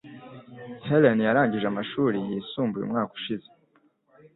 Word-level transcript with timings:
Helen 0.87 1.19
yarangije 1.27 1.65
amashuri 1.69 2.17
yisumbuye 2.29 2.83
umwaka 2.85 3.11
ushize. 3.19 3.47